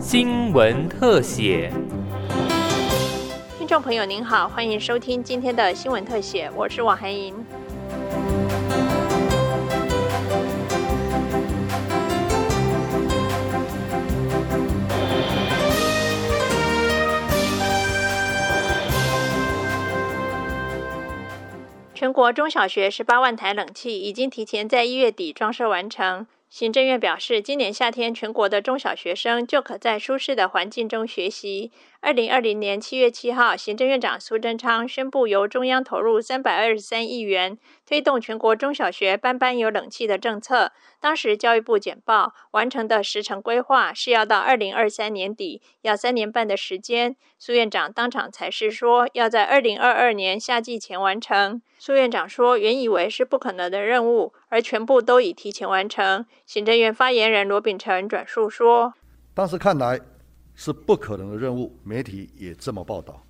[0.00, 1.72] 新闻特写。
[3.58, 7.34] 听众朋友您好，欢迎收听今天的新闻特写，我是王涵莹。
[21.94, 26.26] 全国中小学十八万台冷气已经提前在一月底装设完成。
[26.54, 31.72] 行政院表示，今年夏天全国的中小学生就可在舒适的环境中学习。
[32.00, 40.70] 二零二零年七月七号，行政院长苏贞昌宣布，由中央投入三百二十三亿元，推动全国中小学班班有冷气的政策。
[41.00, 47.16] 当时教育部简报完成的时程规划是要到二零二三年底，要三年半的时间。
[47.36, 51.60] 苏院长当场才是说，要在二零二二年夏季前完成。
[51.78, 56.24] 苏院长说，原以为是不可能的任务，而全部都已提前完成。
[56.46, 58.94] 行政院发言人罗秉成转述说，
[59.32, 60.00] 当时看来。
[60.56, 63.20] 是不可能的任务，媒体也这么报道。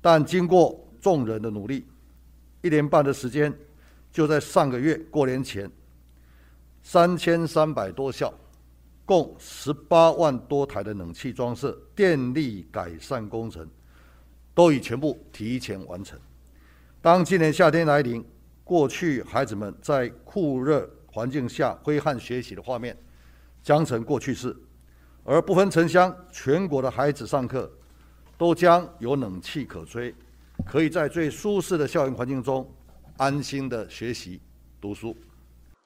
[0.00, 1.84] 但经过众人的努力，
[2.62, 3.52] 一年半的时间，
[4.12, 5.68] 就在上个月过年前，
[6.80, 8.32] 三千三百多校，
[9.04, 13.68] 共十八万多台的冷气装设、电力改善工程，
[14.54, 16.16] 都已全部提前完成。
[17.02, 18.24] 当今年夏天来临，
[18.62, 22.96] 过去孩子们在酷热环境下挥汗学习的画面，
[23.62, 24.56] 将成过去式。
[25.24, 27.70] 而不分城乡，全国的孩子上课
[28.38, 30.14] 都将有冷气可吹，
[30.64, 32.68] 可以在最舒适的校园环境中
[33.18, 34.40] 安心的学习
[34.80, 35.14] 读书。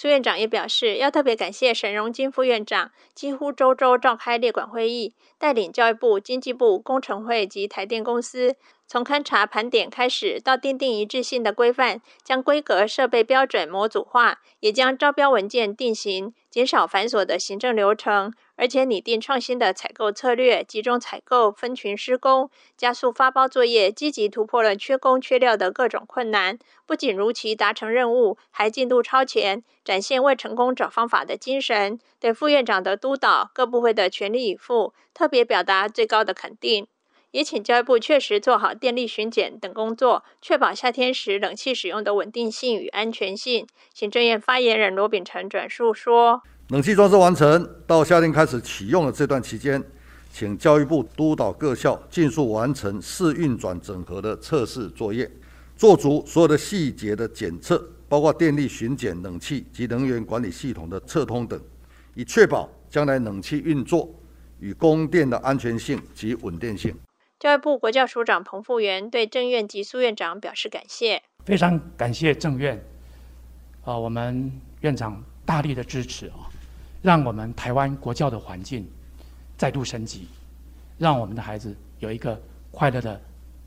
[0.00, 8.54] 苏院长也表示，要特别感谢沈荣金副院长，几乎周周召开列管会议，带领教育部、经济部、工程会及台电公司，
[8.86, 18.32] 从勘查盘点开始，到奠定一致性的规范，将规格设备标准模组化，也将招标文件定型，减少繁琐的行政流程。
[18.58, 26.58] 而且拟定创新的采购策略，集中采购、分群施工，加速发包作业，积极突破了缺工缺料的各种困难。
[26.84, 32.00] 不仅如期达成任务，还进度超前，展现为成功找方法的精神。
[32.18, 36.88] 对副院长的督导，各部会的全力以赴，特别表达最高的肯定。
[37.30, 43.66] 也请教育部确实做好电力巡检等工作，确保夏天时冷气使用的稳定性与安全性。
[43.92, 46.42] 行政院发言人罗秉成转述说。
[46.68, 49.82] 冷气装置完成，到夏天开始启用的这段期间，
[50.32, 55.30] 请教育部督导各校尽速完成试运转整合的测试作业，
[55.76, 61.60] 做足所有的细节的检测，包括电力巡检、冷气及能源管理系统的测通等，
[62.14, 64.14] 以确保将来冷气运作
[64.60, 66.94] 与供电的安全性及稳定性。
[67.38, 72.76] 教育部国教署长彭富源对郑院及苏院长表示感谢，非常感谢郑院，
[73.84, 74.50] 啊，我们
[74.80, 76.50] 院长大力的支持啊。
[77.00, 78.90] 让我们台湾国教的环境
[79.56, 80.26] 再度升级，
[80.98, 82.36] 让我们的孩子有一个
[82.72, 83.20] 快乐的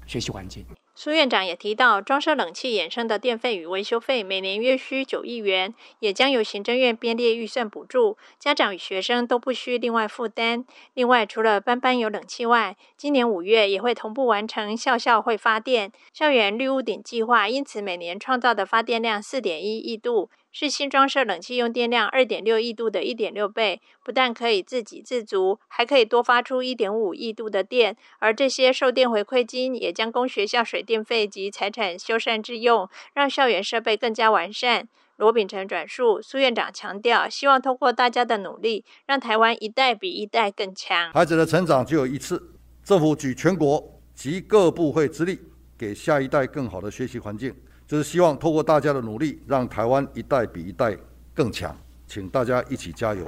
[0.05, 0.65] 学习环境。
[1.03, 10.63] 苏院长也提到，装设冷气衍生的电费与维修费每年约需九亿元，也将由行政院编列预算补助，家长与学生都不需另外负担。
[10.93, 20.29] 另外，除了班班有冷气外，今年五月也会同步完成校校会发电、校园绿屋顶计划，因此每年创造的发电量四点一亿度。
[20.51, 27.95] 是新装设冷气用电量二点六亿度的一点六倍，不但可以自给自足，还可以多发出一点五亿度的电。
[28.19, 34.87] 而这些售电回馈金也将供学校水电费及财产修缮之用，让校园设备更加完善。
[35.15, 41.13] 罗秉成转述苏院长强调，希望通过大家的努力，让台湾一代比一代更强。
[41.13, 45.39] 孩子的成长只有一次，政府举全国及各部会之力，
[45.77, 47.55] 给下一代更好的学习环境。
[47.91, 50.95] 只是希望透过大家的努力，让台湾一代比一代
[51.33, 51.75] 更强，
[52.07, 53.25] 请大家一起加油。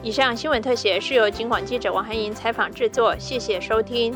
[0.00, 4.14] 以上新闻特写是由警广记者王含莹采访制作，谢谢收听。